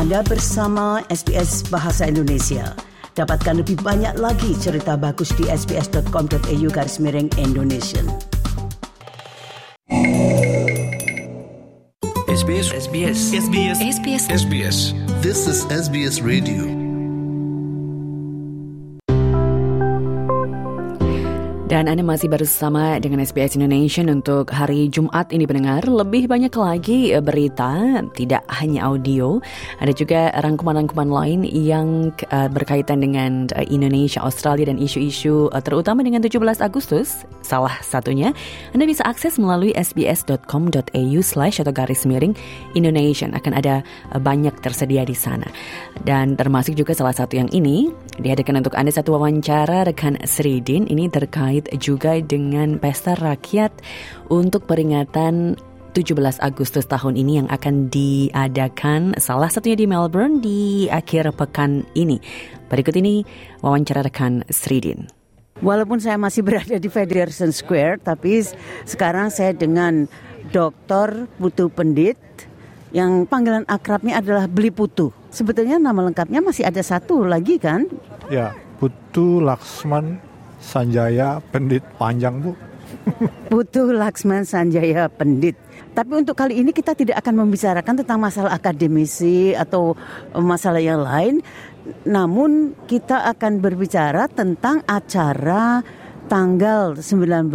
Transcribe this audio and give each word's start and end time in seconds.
Anda 0.00 0.24
bersama 0.24 1.04
SBS 1.12 1.68
Bahasa 1.68 2.08
Indonesia. 2.08 2.72
Dapatkan 3.20 3.60
lebih 3.60 3.84
banyak 3.84 4.16
lagi 4.16 4.56
cerita 4.56 4.96
bagus 4.96 5.28
di 5.36 5.44
sbs.com.au 5.44 6.68
garis 6.72 6.96
miring 6.96 7.28
Indonesia. 7.36 8.00
SBS 12.32 12.72
SBS 12.88 13.18
SBS 13.44 13.76
SBS 13.76 14.22
SBS 14.32 14.76
This 15.20 15.44
is 15.44 15.68
SBS 15.68 16.24
Radio. 16.24 16.79
Dan 21.70 21.86
Anda 21.86 22.02
masih 22.02 22.26
bersama 22.26 22.98
dengan 22.98 23.22
SBS 23.22 23.54
Indonesia 23.54 24.02
untuk 24.02 24.50
hari 24.50 24.90
Jumat 24.90 25.30
ini 25.30 25.46
pendengar. 25.46 25.86
Lebih 25.86 26.26
banyak 26.26 26.50
lagi 26.58 27.14
eh, 27.14 27.22
berita, 27.22 28.02
tidak 28.10 28.42
hanya 28.58 28.90
audio. 28.90 29.38
Ada 29.78 29.94
juga 29.94 30.34
rangkuman-rangkuman 30.42 31.06
lain 31.06 31.46
yang 31.46 32.10
uh, 32.34 32.50
berkaitan 32.50 33.06
dengan 33.06 33.46
uh, 33.54 33.62
Indonesia, 33.70 34.18
Australia 34.18 34.66
dan 34.66 34.82
isu-isu 34.82 35.46
terutama 35.62 36.02
dengan 36.02 36.18
17 36.26 36.42
Agustus. 36.58 37.22
Salah 37.46 37.78
satunya, 37.86 38.34
Anda 38.74 38.90
bisa 38.90 39.06
akses 39.06 39.38
melalui 39.38 39.70
sbs.com.au 39.78 41.18
slash 41.22 41.62
atau 41.62 41.70
garis 41.70 42.02
miring 42.02 42.34
Indonesia. 42.74 43.30
Akan 43.30 43.54
ada 43.54 43.86
banyak 44.18 44.58
tersedia 44.58 45.06
di 45.06 45.14
sana. 45.14 45.46
Dan 46.02 46.34
termasuk 46.34 46.74
juga 46.74 46.98
salah 46.98 47.14
satu 47.14 47.38
yang 47.38 47.46
ini, 47.54 47.94
dihadirkan 48.18 48.58
untuk 48.58 48.74
Anda 48.74 48.90
satu 48.90 49.14
wawancara 49.14 49.86
rekan 49.86 50.18
Sridin. 50.26 50.90
Ini 50.90 51.06
terkait 51.14 51.59
juga 51.76 52.16
dengan 52.22 52.80
pesta 52.80 53.18
rakyat 53.18 53.74
untuk 54.30 54.64
peringatan 54.64 55.58
17 55.92 56.38
Agustus 56.38 56.86
tahun 56.86 57.18
ini 57.18 57.42
yang 57.42 57.48
akan 57.50 57.90
diadakan 57.90 59.18
salah 59.18 59.50
satunya 59.50 59.74
di 59.74 59.86
Melbourne 59.90 60.38
di 60.38 60.86
akhir 60.86 61.34
pekan 61.34 61.82
ini. 61.98 62.22
Berikut 62.70 62.94
ini 62.94 63.26
wawancara 63.58 64.06
rekan 64.06 64.46
Sridin. 64.46 65.10
Walaupun 65.60 66.00
saya 66.00 66.16
masih 66.16 66.40
berada 66.46 66.78
di 66.80 66.88
Federation 66.88 67.52
Square, 67.52 68.00
tapi 68.06 68.40
sekarang 68.88 69.28
saya 69.28 69.52
dengan 69.52 70.08
Dr. 70.54 71.28
Putu 71.36 71.68
Pendit 71.68 72.16
yang 72.96 73.28
panggilan 73.28 73.68
akrabnya 73.68 74.22
adalah 74.22 74.48
Beli 74.48 74.72
Putu. 74.72 75.12
Sebetulnya 75.28 75.76
nama 75.76 76.00
lengkapnya 76.06 76.40
masih 76.40 76.64
ada 76.64 76.80
satu 76.80 77.28
lagi 77.28 77.60
kan? 77.60 77.86
Ya, 78.32 78.56
Putu 78.80 79.42
Laksman 79.42 80.29
Sanjaya 80.60 81.40
Pendit 81.50 81.82
panjang 81.96 82.38
Bu. 82.38 82.52
Putu 83.50 83.90
Laksman 83.90 84.44
Sanjaya 84.44 85.08
Pendit. 85.10 85.56
Tapi 85.90 86.12
untuk 86.22 86.38
kali 86.38 86.62
ini 86.62 86.70
kita 86.70 86.94
tidak 86.94 87.18
akan 87.24 87.46
membicarakan 87.46 88.04
tentang 88.04 88.18
masalah 88.22 88.54
akademisi 88.54 89.56
atau 89.56 89.98
masalah 90.36 90.78
yang 90.78 91.02
lain. 91.02 91.42
Namun 92.06 92.78
kita 92.86 93.26
akan 93.34 93.58
berbicara 93.58 94.30
tentang 94.30 94.84
acara 94.86 95.82
tanggal 96.30 96.94
19 96.94 97.50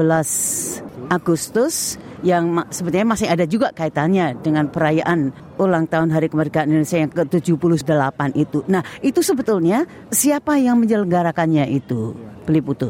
Agustus 1.08 1.96
yang 2.26 2.66
sebetulnya 2.74 3.14
masih 3.14 3.30
ada 3.30 3.46
juga 3.46 3.70
kaitannya 3.70 4.42
dengan 4.42 4.66
perayaan 4.74 5.30
ulang 5.62 5.86
tahun 5.86 6.10
Hari 6.10 6.34
Kemerdekaan 6.34 6.74
Indonesia 6.74 6.98
yang 6.98 7.14
ke-78 7.14 8.20
itu. 8.34 8.66
Nah, 8.66 8.82
itu 9.06 9.22
sebetulnya 9.22 9.86
siapa 10.10 10.58
yang 10.58 10.82
menyelenggarakannya 10.82 11.70
itu, 11.70 12.18
Beli 12.50 12.66
Putu? 12.66 12.90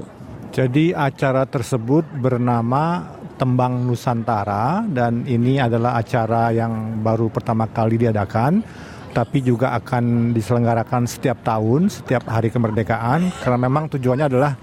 Jadi 0.55 0.95
acara 0.95 1.43
tersebut 1.43 2.07
bernama 2.15 3.11
Tembang 3.35 3.83
Nusantara 3.83 4.87
dan 4.87 5.27
ini 5.27 5.59
adalah 5.59 5.99
acara 5.99 6.55
yang 6.55 7.03
baru 7.03 7.27
pertama 7.27 7.67
kali 7.67 7.99
diadakan 7.99 8.63
tapi 9.11 9.43
juga 9.43 9.71
akan 9.75 10.35
diselenggarakan 10.35 11.07
setiap 11.07 11.39
tahun, 11.43 11.87
setiap 11.87 12.27
hari 12.31 12.51
kemerdekaan 12.51 13.31
karena 13.43 13.59
memang 13.59 13.91
tujuannya 13.91 14.27
adalah 14.27 14.55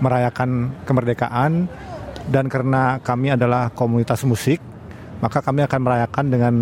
merayakan 0.00 0.72
kemerdekaan 0.88 1.68
dan 2.28 2.52
karena 2.52 3.00
kami 3.00 3.32
adalah 3.32 3.72
komunitas 3.72 4.26
musik, 4.28 4.60
maka 5.24 5.40
kami 5.40 5.64
akan 5.64 5.80
merayakan 5.80 6.26
dengan 6.28 6.54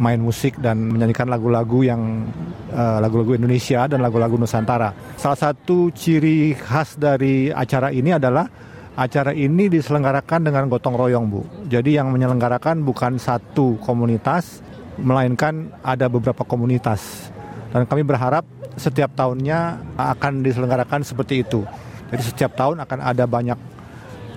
main 0.00 0.20
musik 0.20 0.56
dan 0.56 0.88
menyanyikan 0.88 1.28
lagu-lagu 1.28 1.84
yang 1.84 2.24
lagu-lagu 2.72 3.36
uh, 3.36 3.38
Indonesia 3.38 3.84
dan 3.84 4.00
lagu-lagu 4.00 4.40
Nusantara. 4.40 4.96
Salah 5.20 5.36
satu 5.36 5.92
ciri 5.92 6.56
khas 6.56 6.96
dari 6.96 7.52
acara 7.52 7.92
ini 7.92 8.16
adalah 8.16 8.48
acara 8.96 9.36
ini 9.36 9.68
diselenggarakan 9.68 10.48
dengan 10.48 10.68
gotong 10.72 10.96
royong, 10.96 11.24
Bu. 11.28 11.40
Jadi 11.68 12.00
yang 12.00 12.08
menyelenggarakan 12.12 12.84
bukan 12.84 13.20
satu 13.20 13.76
komunitas, 13.84 14.64
melainkan 15.00 15.72
ada 15.84 16.08
beberapa 16.08 16.44
komunitas. 16.44 17.28
Dan 17.72 17.88
kami 17.88 18.04
berharap 18.04 18.44
setiap 18.76 19.12
tahunnya 19.16 19.80
akan 19.96 20.44
diselenggarakan 20.44 21.04
seperti 21.04 21.44
itu. 21.44 21.64
Jadi 22.12 22.22
setiap 22.24 22.52
tahun 22.56 22.84
akan 22.84 22.98
ada 23.00 23.24
banyak 23.24 23.56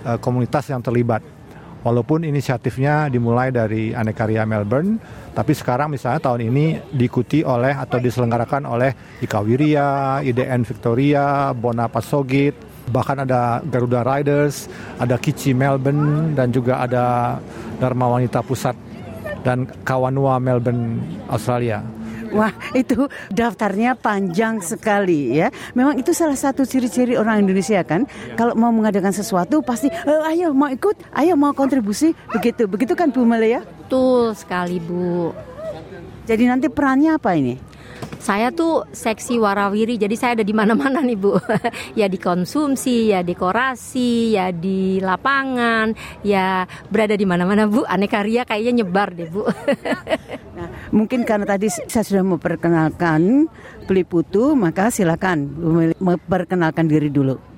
uh, 0.06 0.22
komunitas 0.22 0.70
yang 0.70 0.86
terlibat. 0.86 1.26
Walaupun 1.86 2.26
inisiatifnya 2.26 3.14
dimulai 3.14 3.54
dari 3.54 3.94
Anekarya 3.94 4.42
Melbourne, 4.50 4.98
tapi 5.38 5.54
sekarang 5.54 5.94
misalnya 5.94 6.18
tahun 6.18 6.50
ini 6.50 6.82
diikuti 6.90 7.46
oleh 7.46 7.78
atau 7.78 8.02
diselenggarakan 8.02 8.66
oleh 8.66 9.22
Ika 9.22 9.46
Wirya, 9.46 10.18
IDN 10.26 10.66
Victoria, 10.66 11.54
Bona 11.54 11.86
Pasogit, 11.86 12.58
bahkan 12.90 13.22
ada 13.22 13.62
Garuda 13.62 14.02
Riders, 14.02 14.66
ada 14.98 15.22
Kici 15.22 15.54
Melbourne, 15.54 16.34
dan 16.34 16.50
juga 16.50 16.82
ada 16.82 17.38
Dharma 17.78 18.18
Wanita 18.18 18.42
Pusat 18.42 18.74
dan 19.46 19.70
Kawanua 19.86 20.42
Melbourne, 20.42 21.06
Australia. 21.30 21.86
Wah, 22.36 22.52
itu 22.76 23.08
daftarnya 23.32 23.96
panjang 23.96 24.60
sekali 24.60 25.40
ya. 25.40 25.48
Memang 25.72 25.96
itu 25.96 26.12
salah 26.12 26.36
satu 26.36 26.68
ciri-ciri 26.68 27.16
orang 27.16 27.48
Indonesia 27.48 27.80
kan. 27.88 28.04
Kalau 28.36 28.54
mau 28.60 28.76
mengadakan 28.76 29.16
sesuatu 29.16 29.64
pasti, 29.64 29.88
e, 29.88 30.14
ayo 30.36 30.52
mau 30.52 30.68
ikut, 30.68 31.00
ayo 31.16 31.40
mau 31.40 31.56
kontribusi, 31.56 32.12
begitu. 32.36 32.68
Begitu 32.68 32.92
kan 32.92 33.16
Bu 33.16 33.24
Malaya? 33.24 33.64
Betul 33.64 34.36
sekali 34.36 34.84
Bu. 34.84 35.32
Jadi 36.28 36.44
nanti 36.44 36.68
perannya 36.68 37.16
apa 37.16 37.38
ini? 37.40 37.56
Saya 38.26 38.50
tuh 38.50 38.90
seksi 38.90 39.38
warawiri, 39.38 40.02
jadi 40.02 40.16
saya 40.18 40.32
ada 40.34 40.42
di 40.42 40.50
mana-mana 40.50 40.98
nih 41.06 41.14
Bu. 41.14 41.38
ya 42.00 42.10
di 42.10 42.18
konsumsi, 42.18 43.14
ya 43.14 43.22
dekorasi, 43.22 44.34
ya 44.34 44.50
di 44.50 44.98
lapangan, 44.98 45.94
ya 46.26 46.66
berada 46.90 47.14
di 47.14 47.22
mana-mana 47.22 47.70
Bu. 47.70 47.86
Aneka 47.86 48.26
ria 48.26 48.42
kayaknya 48.42 48.82
nyebar 48.82 49.14
deh 49.14 49.30
Bu. 49.30 49.46
mungkin 50.90 51.24
karena 51.24 51.46
tadi 51.48 51.70
saya 51.70 52.06
sudah 52.06 52.26
memperkenalkan 52.26 53.50
Beli 53.86 54.04
Putu, 54.04 54.58
maka 54.58 54.90
silakan 54.90 55.46
memperkenalkan 56.02 56.90
diri 56.90 57.10
dulu. 57.14 57.56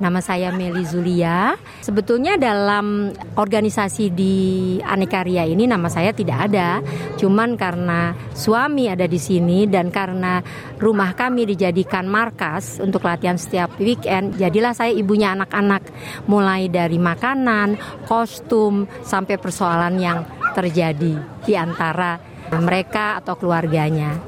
Nama 0.00 0.16
saya 0.24 0.48
Meli 0.48 0.80
Zulia. 0.88 1.52
Sebetulnya 1.84 2.40
dalam 2.40 3.12
organisasi 3.36 4.08
di 4.08 4.36
Anekaria 4.80 5.44
ini 5.44 5.68
nama 5.68 5.92
saya 5.92 6.16
tidak 6.16 6.48
ada. 6.48 6.80
Cuman 7.20 7.52
karena 7.60 8.16
suami 8.32 8.88
ada 8.88 9.04
di 9.04 9.20
sini 9.20 9.68
dan 9.68 9.92
karena 9.92 10.40
rumah 10.80 11.12
kami 11.12 11.44
dijadikan 11.52 12.08
markas 12.08 12.80
untuk 12.80 13.04
latihan 13.04 13.36
setiap 13.36 13.76
weekend, 13.76 14.40
jadilah 14.40 14.72
saya 14.72 14.88
ibunya 14.88 15.36
anak-anak. 15.36 15.84
Mulai 16.24 16.72
dari 16.72 16.96
makanan, 16.96 17.76
kostum, 18.08 18.88
sampai 19.04 19.36
persoalan 19.36 20.00
yang 20.00 20.24
terjadi 20.56 21.44
di 21.44 21.52
antara 21.60 22.29
mereka 22.58 23.22
atau 23.22 23.38
keluarganya. 23.38 24.18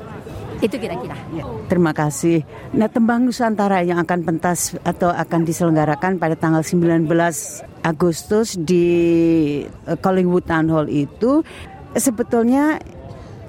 Itu 0.62 0.78
kira-kira. 0.78 1.19
Ya, 1.34 1.43
terima 1.66 1.91
kasih. 1.91 2.47
Nah, 2.71 2.87
tembang 2.87 3.27
Nusantara 3.27 3.83
yang 3.83 3.99
akan 3.99 4.22
pentas 4.22 4.78
atau 4.87 5.10
akan 5.10 5.43
diselenggarakan 5.43 6.22
pada 6.22 6.38
tanggal 6.38 6.62
19 6.62 7.03
Agustus 7.82 8.55
di 8.55 8.87
eh, 9.66 9.99
Collingwood 9.99 10.47
Town 10.47 10.71
Hall 10.71 10.87
itu 10.87 11.43
sebetulnya 11.99 12.78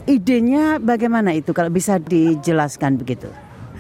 idenya 0.10 0.82
bagaimana 0.82 1.38
itu 1.38 1.54
kalau 1.54 1.70
bisa 1.70 2.02
dijelaskan 2.02 2.98
begitu? 2.98 3.30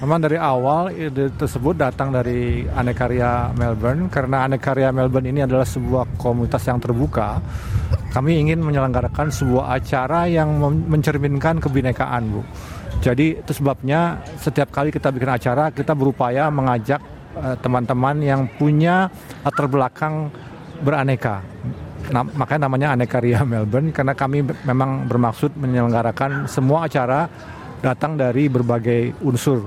Memang 0.03 0.19
dari 0.19 0.35
awal 0.35 0.91
ide 0.91 1.31
tersebut 1.31 1.79
datang 1.79 2.12
dari 2.12 2.67
Anekarya 2.67 3.56
Melbourne 3.56 4.12
karena 4.12 4.44
Anekarya 4.44 4.91
Melbourne 4.91 5.31
ini 5.31 5.47
adalah 5.47 5.63
sebuah 5.63 6.19
komunitas 6.19 6.59
yang 6.67 6.75
terbuka. 6.75 7.39
Kami 8.13 8.45
ingin 8.45 8.62
menyelenggarakan 8.62 9.33
sebuah 9.33 9.81
acara 9.81 10.30
yang 10.30 10.62
mencerminkan 10.86 11.57
kebinekaan, 11.57 12.30
Bu. 12.30 12.45
Jadi 13.01 13.42
itu 13.42 13.51
sebabnya 13.57 14.21
setiap 14.38 14.69
kali 14.69 14.94
kita 14.94 15.10
bikin 15.10 15.33
acara 15.33 15.74
kita 15.74 15.98
berupaya 15.98 16.48
mengajak 16.54 17.01
teman-teman 17.65 18.21
uh, 18.21 18.27
yang 18.30 18.42
punya 18.45 19.10
latar 19.42 19.65
belakang 19.65 20.30
beraneka. 20.86 21.42
Nah, 22.13 22.21
makanya 22.21 22.69
namanya 22.69 22.94
Aneka 22.94 23.18
Ria 23.18 23.42
Melbourne 23.42 23.89
karena 23.89 24.13
kami 24.13 24.45
memang 24.45 25.10
bermaksud 25.10 25.57
menyelenggarakan 25.57 26.45
semua 26.45 26.86
acara 26.86 27.25
datang 27.81 28.13
dari 28.19 28.45
berbagai 28.45 29.25
unsur. 29.25 29.65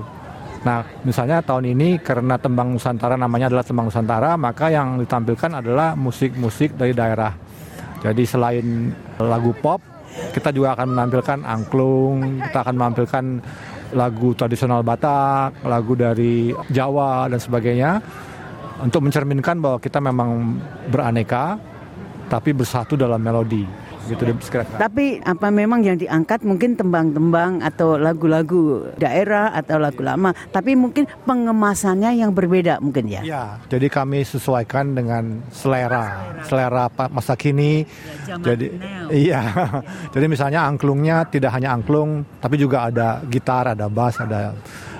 Nah, 0.63 0.81
misalnya 1.05 1.43
tahun 1.43 1.75
ini 1.77 1.99
karena 2.01 2.39
tembang 2.39 2.73
Nusantara 2.73 3.19
namanya 3.19 3.51
adalah 3.51 3.65
tembang 3.65 3.91
Nusantara, 3.91 4.39
maka 4.39 4.71
yang 4.71 4.97
ditampilkan 4.97 5.61
adalah 5.61 5.93
musik-musik 5.93 6.73
dari 6.79 6.95
daerah. 6.95 7.46
Jadi 8.01 8.23
selain 8.25 8.93
lagu 9.17 9.53
pop, 9.57 9.81
Kita 10.33 10.49
juga 10.49 10.73
akan 10.73 10.97
menampilkan 10.97 11.45
angklung, 11.45 12.41
kita 12.41 12.65
akan 12.65 12.73
menampilkan 12.73 13.25
lagu 13.93 14.33
tradisional 14.33 14.81
Batak, 14.81 15.61
lagu 15.61 15.93
dari 15.93 16.49
Jawa 16.73 17.29
dan 17.29 17.37
sebagainya 17.37 18.01
untuk 18.81 19.05
mencerminkan 19.05 19.61
bahwa 19.61 19.77
kita 19.77 20.01
memang 20.01 20.57
beraneka 20.89 21.57
tapi 22.27 22.51
bersatu 22.51 22.97
dalam 22.97 23.21
melodi 23.21 23.63
gitu 24.07 24.23
kira-kira. 24.23 24.79
Tapi 24.79 25.19
apa 25.21 25.47
memang 25.51 25.83
yang 25.83 25.97
diangkat 25.99 26.43
mungkin 26.47 26.79
tembang-tembang 26.79 27.61
atau 27.61 27.99
lagu-lagu 27.99 28.91
daerah 28.95 29.51
atau 29.53 29.77
lagu 29.77 30.01
lama, 30.01 30.31
tapi 30.49 30.73
mungkin 30.73 31.05
pengemasannya 31.27 32.17
yang 32.17 32.31
berbeda 32.31 32.79
mungkin 32.79 33.11
ya. 33.11 33.21
Ya, 33.21 33.43
jadi 33.67 33.91
kami 33.91 34.23
sesuaikan 34.23 34.95
dengan 34.95 35.43
selera, 35.51 36.33
selera 36.47 36.87
masa 37.11 37.35
kini. 37.35 37.83
Jadi 38.27 38.67
iya. 39.11 39.41
Jadi 40.13 40.25
misalnya 40.29 40.65
angklungnya 40.65 41.27
tidak 41.29 41.53
hanya 41.53 41.75
angklung, 41.75 42.25
tapi 42.39 42.57
juga 42.57 42.89
ada 42.89 43.21
gitar, 43.27 43.75
ada 43.75 43.85
bass, 43.91 44.17
ada 44.21 44.55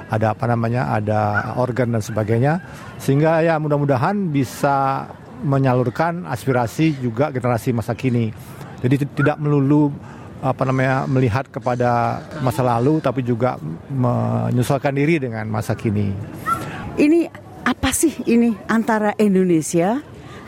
ada 0.07 0.31
apa 0.31 0.45
namanya, 0.47 0.93
ada 0.95 1.51
organ 1.59 1.91
dan 1.91 2.03
sebagainya. 2.03 2.63
Sehingga 2.99 3.43
ya 3.43 3.59
mudah-mudahan 3.59 4.31
bisa 4.31 5.07
menyalurkan 5.43 6.25
aspirasi 6.25 6.97
juga 6.97 7.29
generasi 7.29 7.75
masa 7.75 7.93
kini. 7.93 8.33
Jadi 8.81 8.95
tidak 9.17 9.37
melulu 9.41 9.89
apa 10.37 10.61
namanya 10.69 11.09
melihat 11.09 11.49
kepada 11.49 12.21
masa 12.45 12.61
lalu 12.61 13.01
tapi 13.01 13.25
juga 13.25 13.57
menyesuaikan 13.89 14.93
diri 14.93 15.17
dengan 15.17 15.49
masa 15.49 15.73
kini. 15.73 16.13
Ini 16.97 17.25
apa 17.65 17.89
sih 17.89 18.13
ini 18.29 18.53
antara 18.69 19.17
Indonesia 19.17 19.97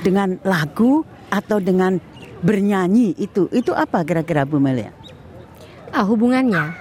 dengan 0.05 0.37
lagu 0.45 1.01
atau 1.33 1.57
dengan 1.57 1.97
bernyanyi 2.45 3.17
itu? 3.17 3.49
Itu 3.49 3.73
apa 3.73 4.05
kira-kira 4.05 4.45
Bu 4.45 4.61
Melia? 4.61 4.93
Ah, 5.89 6.05
hubungannya? 6.05 6.73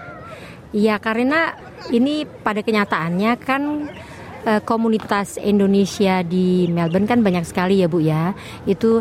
Ya 0.76 1.00
karena 1.00 1.56
ini 1.88 2.28
pada 2.28 2.60
kenyataannya 2.60 3.32
kan 3.40 3.88
eh, 4.44 4.60
komunitas 4.68 5.40
Indonesia 5.40 6.20
di 6.20 6.68
Melbourne 6.68 7.08
kan 7.08 7.24
banyak 7.24 7.48
sekali 7.48 7.80
ya 7.80 7.88
Bu 7.88 8.04
ya. 8.04 8.36
Itu 8.68 9.00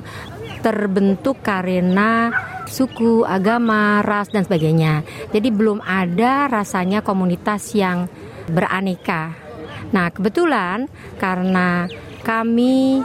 terbentuk 0.67 1.39
karena 1.39 2.27
suku, 2.67 3.23
agama, 3.23 4.03
ras 4.03 4.27
dan 4.27 4.43
sebagainya. 4.43 5.07
Jadi 5.31 5.47
belum 5.47 5.79
ada 5.79 6.51
rasanya 6.51 6.99
komunitas 6.99 7.71
yang 7.71 8.11
beraneka. 8.51 9.31
Nah 9.95 10.11
kebetulan 10.11 10.91
karena 11.15 11.87
kami 12.27 12.99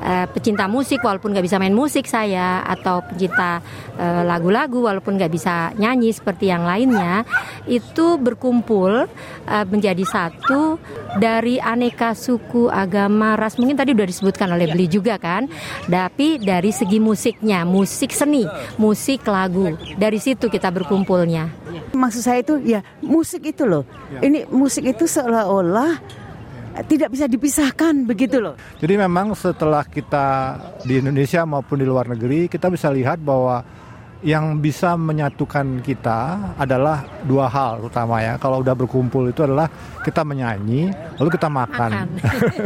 uh, 0.00 0.26
pecinta 0.32 0.66
musik 0.66 1.04
walaupun 1.04 1.32
nggak 1.32 1.46
bisa 1.46 1.60
main 1.60 1.76
musik 1.76 2.08
saya 2.08 2.64
atau 2.64 3.04
pecinta 3.04 3.60
uh, 4.00 4.22
lagu-lagu 4.24 4.84
walaupun 4.84 5.20
nggak 5.20 5.32
bisa 5.32 5.70
nyanyi 5.76 6.10
seperti 6.10 6.48
yang 6.50 6.64
lainnya 6.64 7.22
itu 7.68 8.16
berkumpul 8.16 9.06
uh, 9.46 9.64
menjadi 9.68 10.02
satu 10.04 10.80
dari 11.20 11.60
aneka 11.60 12.16
suku 12.16 12.72
agama 12.72 13.36
ras. 13.36 13.60
Mungkin 13.60 13.76
tadi 13.76 13.92
sudah 13.92 14.08
disebutkan 14.08 14.48
oleh 14.54 14.70
beli 14.70 14.86
juga 14.88 15.20
kan? 15.20 15.46
Tapi 15.86 16.40
dari 16.40 16.72
segi 16.72 16.98
musiknya 16.98 17.62
musik 17.68 18.10
seni 18.14 18.46
musik 18.80 19.26
lagu. 19.28 19.76
Dari 19.98 20.18
situ 20.18 20.48
kita 20.48 20.72
berkumpulnya. 20.72 21.50
Maksud 21.90 22.22
saya 22.22 22.40
itu 22.42 22.58
ya 22.62 22.80
musik 23.02 23.46
itu 23.46 23.66
loh. 23.66 23.84
Ini 24.22 24.46
musik 24.50 24.86
itu 24.86 25.04
seolah-olah 25.06 26.20
tidak 26.86 27.08
bisa 27.12 27.26
dipisahkan 27.26 28.06
begitu 28.06 28.38
loh. 28.38 28.54
Jadi 28.78 28.94
memang 28.94 29.34
setelah 29.34 29.82
kita 29.82 30.56
di 30.86 31.02
Indonesia 31.02 31.42
maupun 31.42 31.82
di 31.82 31.86
luar 31.86 32.06
negeri 32.06 32.46
kita 32.46 32.70
bisa 32.70 32.88
lihat 32.88 33.18
bahwa 33.20 33.62
yang 34.20 34.60
bisa 34.60 35.00
menyatukan 35.00 35.80
kita 35.80 36.52
adalah 36.60 37.08
dua 37.24 37.48
hal 37.48 37.88
utama 37.88 38.20
ya. 38.20 38.36
Kalau 38.36 38.60
udah 38.60 38.76
berkumpul 38.76 39.32
itu 39.32 39.48
adalah 39.48 39.64
kita 40.04 40.20
menyanyi, 40.20 40.92
lalu 41.16 41.28
kita 41.32 41.48
makan. 41.48 41.90
makan. 42.04 42.08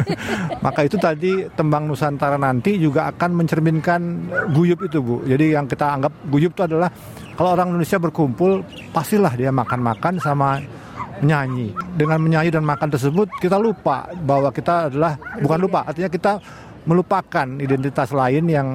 Maka 0.67 0.81
itu 0.83 0.99
tadi 0.99 1.47
tembang 1.55 1.87
Nusantara 1.87 2.35
nanti 2.35 2.75
juga 2.75 3.07
akan 3.15 3.31
mencerminkan 3.39 4.01
guyup 4.51 4.83
itu 4.83 4.99
bu. 4.99 5.23
Jadi 5.23 5.55
yang 5.55 5.71
kita 5.71 5.95
anggap 5.95 6.13
guyup 6.27 6.59
itu 6.59 6.63
adalah 6.67 6.91
kalau 7.39 7.55
orang 7.55 7.71
Indonesia 7.75 8.03
berkumpul 8.03 8.67
pastilah 8.91 9.39
dia 9.39 9.55
makan-makan 9.55 10.19
sama 10.19 10.59
menyanyi. 11.23 11.75
Dengan 11.95 12.19
menyanyi 12.19 12.51
dan 12.51 12.65
makan 12.67 12.89
tersebut 12.91 13.29
kita 13.39 13.61
lupa 13.61 14.11
bahwa 14.25 14.51
kita 14.51 14.91
adalah 14.91 15.19
bukan 15.39 15.59
lupa, 15.61 15.87
artinya 15.87 16.11
kita 16.11 16.33
melupakan 16.85 17.49
identitas 17.57 18.13
lain 18.13 18.45
yang 18.45 18.69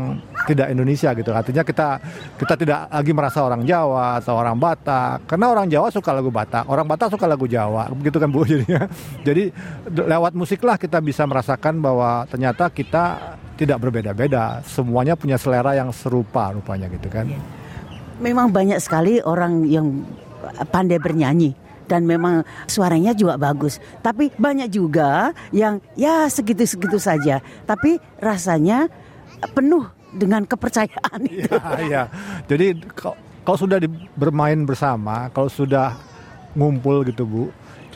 tidak 0.49 0.73
Indonesia 0.73 1.13
gitu. 1.13 1.29
Artinya 1.29 1.61
kita 1.61 2.01
kita 2.41 2.53
tidak 2.57 2.79
lagi 2.89 3.11
merasa 3.13 3.45
orang 3.45 3.61
Jawa 3.61 4.17
atau 4.17 4.33
orang 4.33 4.57
Batak. 4.57 5.29
Karena 5.29 5.45
orang 5.53 5.69
Jawa 5.69 5.93
suka 5.93 6.09
lagu 6.09 6.33
Batak, 6.33 6.65
orang 6.65 6.89
Batak 6.89 7.13
suka 7.13 7.29
lagu 7.29 7.45
Jawa. 7.45 7.85
Begitu 7.93 8.17
kan 8.17 8.29
Bu 8.33 8.41
jadinya. 8.49 8.89
Jadi 9.21 9.53
lewat 9.93 10.33
musiklah 10.33 10.81
kita 10.81 10.97
bisa 11.05 11.29
merasakan 11.29 11.77
bahwa 11.79 12.25
ternyata 12.25 12.73
kita 12.73 13.37
tidak 13.61 13.77
berbeda-beda. 13.77 14.65
Semuanya 14.65 15.13
punya 15.13 15.37
selera 15.37 15.77
yang 15.77 15.93
serupa 15.93 16.49
rupanya 16.49 16.89
gitu 16.89 17.13
kan. 17.13 17.29
Memang 18.19 18.49
banyak 18.49 18.81
sekali 18.81 19.21
orang 19.21 19.69
yang 19.69 20.01
pandai 20.73 20.97
bernyanyi 20.97 21.68
dan 21.89 22.05
memang 22.05 22.45
suaranya 22.69 23.17
juga 23.17 23.35
bagus. 23.41 23.81
Tapi 24.05 24.29
banyak 24.37 24.69
juga 24.69 25.33
yang 25.49 25.81
ya 25.97 26.29
segitu-segitu 26.29 27.01
saja, 27.01 27.41
tapi 27.65 27.97
rasanya 28.21 28.87
penuh 29.57 29.89
dengan 30.13 30.45
kepercayaan 30.45 31.21
itu. 31.25 31.49
Iya, 31.59 31.73
iya. 31.85 32.03
Jadi 32.45 32.77
kalau 33.41 33.57
sudah 33.57 33.81
bermain 34.13 34.61
bersama, 34.65 35.33
kalau 35.33 35.49
sudah 35.49 35.97
ngumpul 36.53 37.01
gitu 37.05 37.25
Bu, 37.25 37.43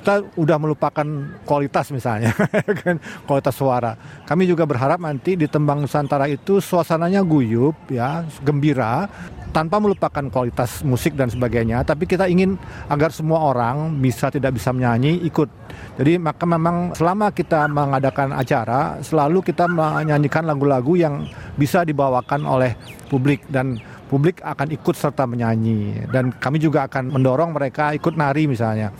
kita 0.03 0.19
udah 0.35 0.59
melupakan 0.59 1.07
kualitas 1.47 1.87
misalnya 1.95 2.35
kan 2.83 2.99
kualitas 3.23 3.55
suara. 3.55 3.95
Kami 4.27 4.43
juga 4.43 4.67
berharap 4.67 4.99
nanti 4.99 5.39
di 5.39 5.47
Tembang 5.47 5.79
Nusantara 5.79 6.27
itu 6.27 6.59
suasananya 6.59 7.23
guyup 7.23 7.87
ya, 7.87 8.27
gembira 8.43 9.07
tanpa 9.55 9.79
melupakan 9.79 10.27
kualitas 10.27 10.83
musik 10.83 11.15
dan 11.15 11.31
sebagainya, 11.31 11.87
tapi 11.87 12.03
kita 12.03 12.27
ingin 12.27 12.59
agar 12.91 13.15
semua 13.15 13.47
orang 13.47 13.95
bisa 14.03 14.27
tidak 14.27 14.59
bisa 14.59 14.75
menyanyi 14.75 15.23
ikut. 15.23 15.47
Jadi 15.95 16.19
maka 16.19 16.43
memang 16.43 16.91
selama 16.99 17.31
kita 17.31 17.71
mengadakan 17.71 18.35
acara, 18.35 18.99
selalu 18.99 19.39
kita 19.39 19.71
menyanyikan 19.71 20.43
lagu-lagu 20.43 20.99
yang 20.99 21.23
bisa 21.55 21.87
dibawakan 21.87 22.43
oleh 22.43 22.75
publik 23.07 23.47
dan 23.47 23.79
publik 24.13 24.45
akan 24.45 24.69
ikut 24.69 24.93
serta 24.93 25.25
menyanyi 25.25 26.05
dan 26.13 26.29
kami 26.37 26.61
juga 26.61 26.85
akan 26.85 27.17
mendorong 27.17 27.49
mereka 27.49 27.97
ikut 27.97 28.13
nari 28.13 28.45
misalnya 28.45 28.93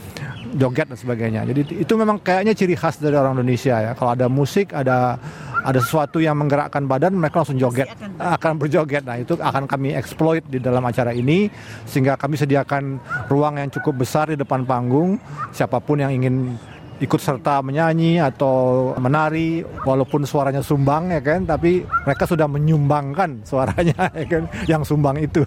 joget 0.53 0.87
dan 0.89 0.97
sebagainya. 0.97 1.41
Jadi 1.49 1.81
itu 1.81 1.93
memang 1.97 2.21
kayaknya 2.21 2.53
ciri 2.53 2.77
khas 2.77 3.01
dari 3.01 3.17
orang 3.17 3.37
Indonesia 3.41 3.75
ya. 3.77 3.91
Kalau 3.97 4.11
ada 4.13 4.27
musik, 4.29 4.71
ada 4.71 5.17
ada 5.63 5.79
sesuatu 5.79 6.19
yang 6.19 6.35
menggerakkan 6.35 6.83
badan 6.85 7.15
mereka 7.15 7.41
langsung 7.41 7.55
joget 7.55 7.87
akan 8.19 8.59
berjoget 8.59 9.07
nah 9.07 9.15
itu 9.15 9.39
akan 9.39 9.63
kami 9.63 9.95
exploit 9.95 10.43
di 10.51 10.59
dalam 10.59 10.83
acara 10.83 11.15
ini 11.15 11.47
sehingga 11.87 12.19
kami 12.19 12.35
sediakan 12.35 12.99
ruang 13.31 13.57
yang 13.57 13.71
cukup 13.71 14.03
besar 14.03 14.27
di 14.27 14.35
depan 14.35 14.67
panggung 14.67 15.15
siapa 15.55 15.79
pun 15.79 16.03
yang 16.03 16.11
ingin 16.11 16.59
ikut 17.03 17.19
serta 17.19 17.59
menyanyi 17.59 18.23
atau 18.23 18.91
menari 18.95 19.59
walaupun 19.83 20.23
suaranya 20.23 20.63
sumbang 20.63 21.11
ya 21.11 21.19
kan? 21.19 21.43
Tapi 21.43 21.83
mereka 21.83 22.23
sudah 22.23 22.47
menyumbangkan 22.47 23.43
suaranya 23.43 24.07
ya 24.23 24.25
kan? 24.31 24.43
Yang 24.63 24.95
sumbang 24.95 25.19
itu. 25.19 25.43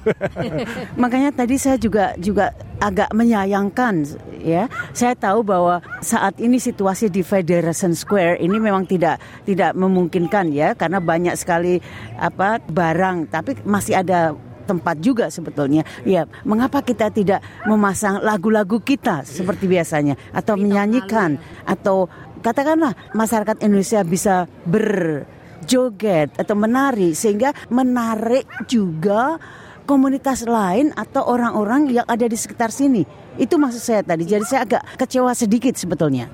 Makanya 1.03 1.33
tadi 1.33 1.57
saya 1.57 1.81
juga 1.81 2.13
juga 2.21 2.53
agak 2.77 3.09
menyayangkan 3.17 4.05
ya. 4.45 4.69
Saya 4.93 5.17
tahu 5.17 5.41
bahwa 5.41 5.81
saat 6.05 6.37
ini 6.37 6.61
situasi 6.61 7.09
di 7.09 7.25
Federation 7.25 7.97
Square 7.97 8.45
ini 8.45 8.61
memang 8.61 8.85
tidak 8.85 9.17
tidak 9.49 9.73
memungkinkan 9.73 10.53
ya. 10.53 10.77
Karena 10.77 11.01
banyak 11.01 11.35
sekali 11.41 11.81
apa 12.21 12.61
barang. 12.61 13.33
Tapi 13.33 13.65
masih 13.65 14.05
ada 14.05 14.37
tempat 14.67 14.99
juga 14.99 15.31
sebetulnya. 15.31 15.87
Ya, 16.03 16.27
mengapa 16.43 16.83
kita 16.83 17.09
tidak 17.15 17.41
memasang 17.65 18.19
lagu-lagu 18.21 18.83
kita 18.83 19.23
seperti 19.23 19.71
biasanya 19.71 20.19
atau 20.35 20.59
menyanyikan 20.59 21.39
atau 21.63 22.11
katakanlah 22.43 22.93
masyarakat 23.15 23.63
Indonesia 23.63 24.03
bisa 24.03 24.51
berjoget 24.67 26.35
atau 26.35 26.55
menari 26.59 27.15
sehingga 27.15 27.55
menarik 27.71 28.45
juga 28.67 29.39
komunitas 29.87 30.43
lain 30.45 30.91
atau 30.99 31.23
orang-orang 31.23 31.95
yang 31.95 32.07
ada 32.11 32.27
di 32.27 32.35
sekitar 32.35 32.75
sini. 32.75 33.26
Itu 33.37 33.61
maksud 33.61 33.81
saya 33.81 34.01
tadi. 34.01 34.25
Jadi 34.25 34.45
saya 34.45 34.65
agak 34.65 34.83
kecewa 34.97 35.33
sedikit 35.37 35.77
sebetulnya. 35.77 36.29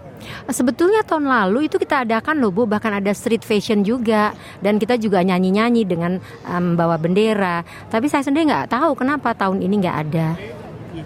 Sebetulnya 0.46 1.02
tahun 1.02 1.26
lalu 1.26 1.66
itu 1.66 1.82
kita 1.82 2.06
adakan 2.06 2.38
loh 2.38 2.54
Bu, 2.54 2.62
bahkan 2.62 2.94
ada 2.94 3.10
street 3.10 3.42
fashion 3.42 3.82
juga 3.82 4.30
dan 4.62 4.78
kita 4.78 4.94
juga 4.94 5.18
nyanyi-nyanyi 5.18 5.82
dengan 5.82 6.22
um, 6.46 6.78
bawa 6.78 6.94
bendera. 6.94 7.66
Tapi 7.90 8.06
saya 8.06 8.22
sendiri 8.22 8.46
nggak 8.46 8.70
tahu 8.70 8.94
kenapa 8.94 9.34
tahun 9.34 9.58
ini 9.58 9.74
nggak 9.82 9.98
ada. 10.08 10.38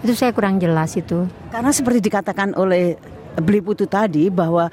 Itu 0.05 0.13
saya 0.13 0.29
kurang 0.35 0.61
jelas 0.61 0.93
itu. 0.93 1.25
Karena 1.49 1.73
seperti 1.73 2.05
dikatakan 2.05 2.53
oleh 2.53 2.93
Beli 3.37 3.61
Putu 3.61 3.89
tadi 3.89 4.29
bahwa 4.29 4.69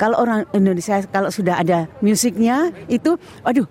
kalau 0.00 0.24
orang 0.24 0.48
Indonesia 0.56 1.04
kalau 1.12 1.28
sudah 1.28 1.60
ada 1.60 1.84
musiknya 2.00 2.72
itu, 2.88 3.20
aduh 3.44 3.68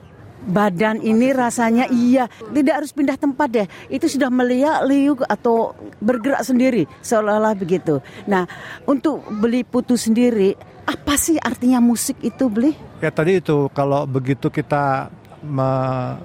badan 0.47 1.01
ini 1.01 1.33
rasanya 1.35 1.85
iya. 1.91 2.25
Tidak 2.29 2.73
harus 2.73 2.91
pindah 2.93 3.17
tempat 3.17 3.47
deh. 3.49 3.67
Itu 3.91 4.09
sudah 4.09 4.29
meliak 4.33 4.85
liuk 4.89 5.21
atau 5.25 5.77
bergerak 6.01 6.41
sendiri. 6.41 6.89
Seolah-olah 7.05 7.53
begitu. 7.53 8.01
Nah 8.25 8.45
untuk 8.89 9.21
beli 9.29 9.61
putu 9.61 9.97
sendiri 9.97 10.57
apa 10.85 11.13
sih 11.15 11.37
artinya 11.37 11.79
musik 11.79 12.17
itu 12.25 12.49
beli? 12.49 12.73
Ya 12.99 13.13
tadi 13.13 13.39
itu 13.39 13.69
kalau 13.71 14.03
begitu 14.09 14.49
kita 14.49 15.13
me- 15.45 16.17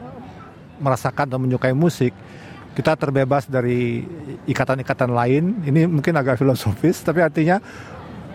merasakan 0.77 1.29
atau 1.29 1.41
menyukai 1.41 1.73
musik, 1.73 2.13
kita 2.77 2.97
terbebas 2.97 3.49
dari 3.49 4.05
ikatan-ikatan 4.45 5.11
lain. 5.13 5.45
Ini 5.65 5.89
mungkin 5.89 6.13
agak 6.17 6.41
filosofis, 6.41 7.01
tapi 7.01 7.25
artinya 7.25 7.61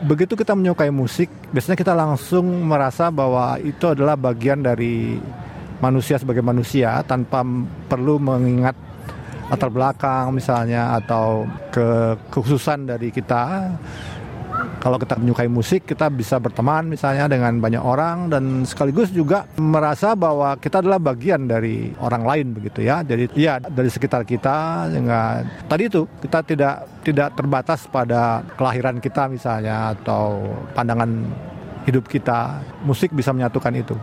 begitu 0.01 0.33
kita 0.33 0.57
menyukai 0.57 0.89
musik, 0.89 1.29
biasanya 1.53 1.77
kita 1.77 1.93
langsung 1.93 2.49
merasa 2.65 3.13
bahwa 3.13 3.61
itu 3.61 3.85
adalah 3.85 4.17
bagian 4.17 4.65
dari 4.65 5.21
manusia 5.81 6.15
sebagai 6.21 6.45
manusia 6.45 7.01
tanpa 7.03 7.41
perlu 7.89 8.21
mengingat 8.21 8.77
latar 9.51 9.67
belakang 9.67 10.31
misalnya 10.31 10.95
atau 10.95 11.43
ke 11.73 12.15
kekhususan 12.31 12.87
dari 12.87 13.11
kita. 13.11 13.75
Kalau 14.81 14.97
kita 14.97 15.13
menyukai 15.13 15.45
musik 15.45 15.85
kita 15.85 16.09
bisa 16.09 16.41
berteman 16.41 16.89
misalnya 16.89 17.29
dengan 17.29 17.61
banyak 17.61 17.81
orang 17.81 18.33
dan 18.33 18.65
sekaligus 18.65 19.13
juga 19.13 19.45
merasa 19.61 20.17
bahwa 20.17 20.57
kita 20.57 20.81
adalah 20.81 20.97
bagian 20.97 21.45
dari 21.45 21.93
orang 22.01 22.25
lain 22.25 22.47
begitu 22.57 22.81
ya. 22.81 23.05
Jadi 23.05 23.29
ya 23.37 23.61
dari 23.61 23.89
sekitar 23.93 24.25
kita 24.25 24.89
dengan 24.89 25.45
tadi 25.69 25.85
itu 25.85 26.09
kita 26.25 26.39
tidak 26.41 26.75
tidak 27.05 27.29
terbatas 27.37 27.85
pada 27.85 28.41
kelahiran 28.57 28.97
kita 28.97 29.29
misalnya 29.29 29.93
atau 29.93 30.49
pandangan 30.73 31.29
hidup 31.85 32.09
kita. 32.09 32.65
Musik 32.81 33.13
bisa 33.13 33.29
menyatukan 33.31 33.73
itu 33.77 33.93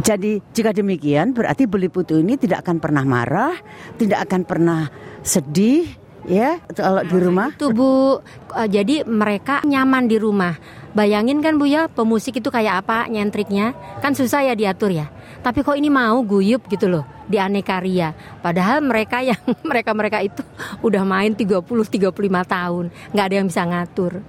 Jadi 0.00 0.40
jika 0.56 0.72
demikian 0.72 1.36
berarti 1.36 1.68
beli 1.68 1.92
putu 1.92 2.16
ini 2.16 2.40
tidak 2.40 2.64
akan 2.64 2.80
pernah 2.80 3.04
marah, 3.04 3.52
tidak 4.00 4.24
akan 4.24 4.42
pernah 4.48 4.88
sedih 5.20 5.84
ya 6.24 6.56
kalau 6.72 7.04
di 7.04 7.16
rumah. 7.20 7.52
Itu 7.52 7.76
Bu, 7.76 8.24
Eh, 8.52 8.68
jadi 8.68 9.04
mereka 9.08 9.64
nyaman 9.64 10.06
di 10.06 10.20
rumah. 10.20 10.56
Bayangin 10.92 11.40
kan 11.40 11.56
Bu 11.56 11.64
ya, 11.64 11.88
pemusik 11.88 12.44
itu 12.44 12.52
kayak 12.52 12.84
apa 12.84 13.08
nyentriknya? 13.08 13.72
Kan 14.04 14.12
susah 14.12 14.44
ya 14.44 14.52
diatur 14.52 14.92
ya. 14.92 15.08
Tapi 15.40 15.64
kok 15.64 15.74
ini 15.74 15.88
mau 15.88 16.20
guyup 16.20 16.68
gitu 16.68 16.86
loh 16.86 17.08
di 17.24 17.40
aneka 17.40 17.80
ria. 17.80 18.12
Padahal 18.44 18.84
mereka 18.84 19.24
yang 19.24 19.40
mereka-mereka 19.70 20.20
itu 20.20 20.44
udah 20.84 21.02
main 21.02 21.32
30 21.32 21.64
35 21.64 22.12
tahun, 22.44 22.84
nggak 23.16 23.24
ada 23.24 23.34
yang 23.40 23.48
bisa 23.48 23.62
ngatur. 23.64 24.20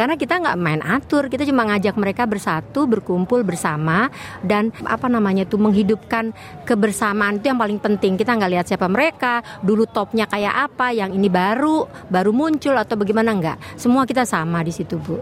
Karena 0.00 0.16
kita 0.16 0.40
nggak 0.40 0.56
main 0.56 0.80
atur, 0.80 1.28
kita 1.28 1.44
cuma 1.44 1.68
ngajak 1.68 1.92
mereka 2.00 2.24
bersatu, 2.24 2.88
berkumpul 2.88 3.44
bersama 3.44 4.08
dan 4.40 4.72
apa 4.88 5.12
namanya 5.12 5.44
tuh 5.44 5.60
menghidupkan 5.60 6.32
kebersamaan 6.64 7.36
itu 7.36 7.52
yang 7.52 7.60
paling 7.60 7.76
penting. 7.76 8.16
Kita 8.16 8.32
nggak 8.32 8.48
lihat 8.48 8.64
siapa 8.64 8.88
mereka, 8.88 9.44
dulu 9.60 9.84
topnya 9.84 10.24
kayak 10.24 10.72
apa, 10.72 10.96
yang 10.96 11.12
ini 11.12 11.28
baru, 11.28 11.84
baru 12.08 12.32
muncul 12.32 12.80
atau 12.80 12.96
bagaimana 12.96 13.36
nggak. 13.36 13.76
Semua 13.76 14.08
kita 14.08 14.24
sama 14.24 14.64
di 14.64 14.72
situ 14.72 14.96
bu. 14.96 15.20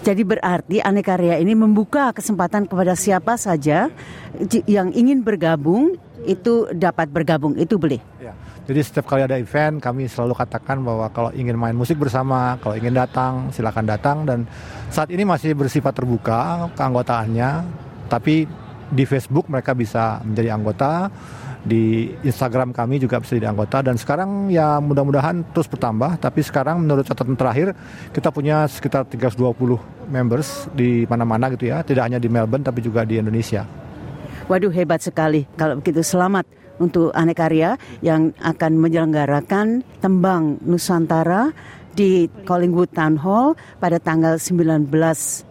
Jadi 0.00 0.24
berarti 0.24 0.80
Aneka 0.80 1.20
Ria 1.20 1.36
ini 1.36 1.52
membuka 1.52 2.08
kesempatan 2.16 2.64
kepada 2.64 2.96
siapa 2.96 3.36
saja 3.36 3.92
yang 4.64 4.88
ingin 4.96 5.20
bergabung 5.20 6.00
itu 6.24 6.72
dapat 6.72 7.12
bergabung 7.12 7.60
itu 7.60 7.76
beli. 7.76 8.00
Ya. 8.16 8.32
Jadi 8.64 8.80
setiap 8.80 9.04
kali 9.04 9.28
ada 9.28 9.36
event 9.36 9.76
kami 9.76 10.08
selalu 10.08 10.32
katakan 10.32 10.80
bahwa 10.80 11.12
kalau 11.12 11.28
ingin 11.36 11.52
main 11.60 11.76
musik 11.76 12.00
bersama, 12.00 12.56
kalau 12.64 12.72
ingin 12.80 12.96
datang 12.96 13.52
silakan 13.52 13.84
datang. 13.84 14.24
Dan 14.24 14.48
saat 14.88 15.12
ini 15.12 15.20
masih 15.20 15.52
bersifat 15.52 15.92
terbuka 15.92 16.72
keanggotaannya, 16.72 17.50
tapi 18.08 18.48
di 18.88 19.04
Facebook 19.04 19.52
mereka 19.52 19.76
bisa 19.76 20.24
menjadi 20.24 20.56
anggota, 20.56 21.12
di 21.60 22.12
Instagram 22.24 22.72
kami 22.72 22.96
juga 23.04 23.20
bisa 23.20 23.36
jadi 23.36 23.52
anggota. 23.52 23.84
Dan 23.84 24.00
sekarang 24.00 24.48
ya 24.48 24.80
mudah-mudahan 24.80 25.44
terus 25.52 25.68
bertambah. 25.68 26.16
Tapi 26.16 26.40
sekarang 26.40 26.80
menurut 26.80 27.04
catatan 27.04 27.36
terakhir 27.36 27.76
kita 28.16 28.32
punya 28.32 28.64
sekitar 28.64 29.04
320 29.04 30.08
members 30.08 30.72
di 30.72 31.04
mana-mana 31.04 31.52
gitu 31.52 31.68
ya, 31.68 31.84
tidak 31.84 32.08
hanya 32.08 32.16
di 32.16 32.32
Melbourne 32.32 32.64
tapi 32.64 32.80
juga 32.80 33.04
di 33.04 33.20
Indonesia. 33.20 33.68
Waduh 34.48 34.72
hebat 34.72 35.04
sekali. 35.04 35.44
Kalau 35.56 35.80
begitu 35.80 36.00
selamat 36.00 36.63
untuk 36.78 37.14
Aneka 37.14 37.46
Ria 37.50 37.78
yang 38.02 38.34
akan 38.42 38.78
menyelenggarakan 38.78 39.82
tembang 40.02 40.58
Nusantara 40.64 41.54
di 41.94 42.26
Collingwood 42.42 42.90
Town 42.90 43.14
Hall 43.14 43.54
pada 43.78 44.02
tanggal 44.02 44.34
19 44.42 44.90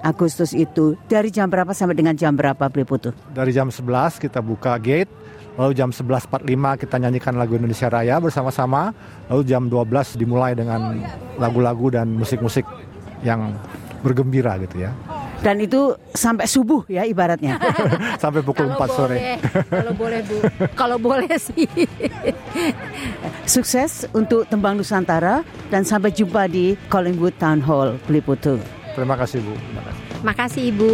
Agustus 0.04 0.52
itu. 0.52 1.00
Dari 1.08 1.32
jam 1.32 1.48
berapa 1.48 1.72
sampai 1.72 1.96
dengan 1.96 2.20
jam 2.20 2.36
berapa 2.36 2.68
beli 2.68 2.84
putu? 2.84 3.16
dari 3.32 3.56
jam 3.56 3.72
11 3.72 4.20
kita 4.20 4.44
buka 4.44 4.76
gate 4.78 5.10
lalu 5.54 5.78
jam 5.78 5.94
11.45 5.94 6.82
kita 6.82 6.96
nyanyikan 6.98 7.38
lagu 7.38 7.54
Indonesia 7.54 7.86
Raya 7.88 8.18
bersama-sama 8.18 8.90
lalu 9.30 9.42
jam 9.46 9.70
12 9.70 10.18
dimulai 10.18 10.58
dengan 10.58 10.98
lagu-lagu 11.38 11.94
dan 11.94 12.10
musik-musik 12.10 12.66
yang 13.22 13.54
bergembira 14.02 14.58
gitu 14.66 14.84
ya 14.90 14.92
Dan 15.44 15.60
itu 15.60 15.92
sampai 16.16 16.48
subuh 16.48 16.88
ya 16.88 17.04
ibaratnya. 17.04 17.60
sampai 18.24 18.40
pukul 18.40 18.72
4 18.72 18.80
sore 18.88 19.16
boleh, 19.20 19.38
kalau 19.68 19.94
boleh 19.94 20.20
bu, 20.24 20.38
kalau 20.74 20.98
boleh 20.98 21.36
sih. 21.36 21.68
Sukses 23.54 24.08
untuk 24.16 24.48
Tembang 24.48 24.80
Nusantara 24.80 25.44
dan 25.68 25.84
sampai 25.84 26.16
jumpa 26.16 26.48
di 26.48 26.80
Collingwood 26.88 27.36
Town 27.38 27.60
Hall 27.60 28.00
beli 28.08 28.24
putu. 28.24 28.56
terima 28.94 29.18
kasih 29.18 29.42
Bu 29.42 29.54
Terima 29.58 29.82
kasih. 29.84 30.04
Makasih 30.24 30.64
ibu. 30.72 30.94